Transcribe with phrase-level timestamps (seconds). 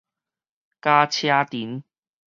[0.81, 1.83] 加車藤